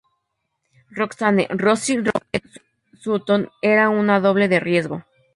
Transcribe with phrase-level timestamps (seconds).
[0.99, 2.43] Roxanne "Roxy Rocket"
[2.99, 5.03] Sutton era una doble de riesgo.